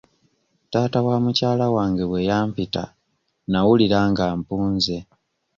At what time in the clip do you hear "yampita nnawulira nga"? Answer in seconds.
2.29-4.25